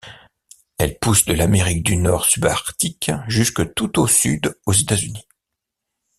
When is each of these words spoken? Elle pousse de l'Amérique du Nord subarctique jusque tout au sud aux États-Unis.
Elle 0.79 0.97
pousse 0.97 1.25
de 1.25 1.33
l'Amérique 1.33 1.83
du 1.83 1.95
Nord 1.95 2.25
subarctique 2.25 3.11
jusque 3.27 3.75
tout 3.75 3.99
au 3.99 4.07
sud 4.07 4.59
aux 4.65 4.73
États-Unis. 4.73 5.27